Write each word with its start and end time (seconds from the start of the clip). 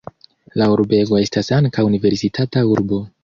La 0.61 0.67
urbego 0.75 1.19
estas 1.25 1.53
ankaŭ 1.59 1.85
universitata 1.91 2.65
urbo. 2.73 3.03